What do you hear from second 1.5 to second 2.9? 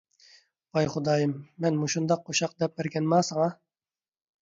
مەن مۇشۇنداق قوشاق دەپ